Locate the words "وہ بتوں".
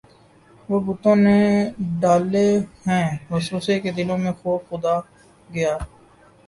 0.69-1.15